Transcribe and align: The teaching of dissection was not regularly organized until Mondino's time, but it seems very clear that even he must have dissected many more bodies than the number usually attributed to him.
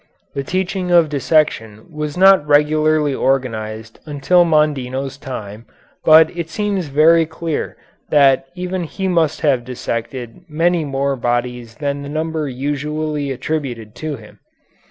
The 0.33 0.41
teaching 0.41 0.89
of 0.89 1.09
dissection 1.09 1.85
was 1.91 2.17
not 2.17 2.47
regularly 2.47 3.13
organized 3.13 3.99
until 4.07 4.43
Mondino's 4.45 5.15
time, 5.15 5.67
but 6.03 6.35
it 6.35 6.49
seems 6.49 6.87
very 6.87 7.27
clear 7.27 7.77
that 8.09 8.47
even 8.55 8.85
he 8.85 9.07
must 9.07 9.41
have 9.41 9.63
dissected 9.63 10.39
many 10.49 10.85
more 10.85 11.15
bodies 11.15 11.75
than 11.75 12.01
the 12.01 12.09
number 12.09 12.49
usually 12.49 13.29
attributed 13.29 13.93
to 13.97 14.15
him. 14.15 14.39